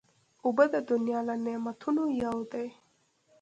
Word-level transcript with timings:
اوبه 0.45 0.65
د 0.73 0.75
دنیا 0.89 1.19
له 1.27 1.35
نعمتونو 1.45 2.03
یو 2.23 2.37
دی. 2.51 2.67